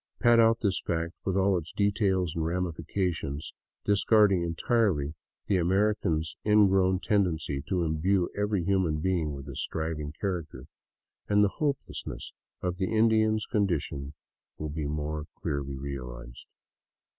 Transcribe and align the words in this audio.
Pad 0.19 0.39
out 0.39 0.61
this 0.61 0.81
fact 0.81 1.13
with 1.23 1.37
all 1.37 1.55
its 1.59 1.71
details 1.71 2.33
and 2.35 2.43
ramifications, 2.43 3.53
discarding 3.85 4.43
en 4.43 4.55
tirely 4.55 5.13
the 5.45 5.57
American's 5.57 6.35
ingrown 6.43 6.99
tendency 6.99 7.61
to 7.67 7.83
imbue 7.83 8.27
every 8.35 8.63
human 8.63 8.97
being 8.99 9.33
with 9.35 9.47
a 9.47 9.55
striving 9.55 10.11
character, 10.19 10.65
and 11.29 11.43
the 11.43 11.49
hopelessness 11.59 12.33
of 12.63 12.77
the 12.77 12.91
Indian's 12.91 13.45
condi 13.45 13.79
tion 13.79 14.15
will 14.57 14.69
be 14.69 14.87
more 14.87 15.27
clearly 15.39 15.75
realized. 15.77 16.47